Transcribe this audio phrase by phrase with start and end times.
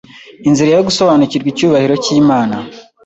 [0.47, 2.55] inzira yo gusobanukirwa icyubahiro cyImana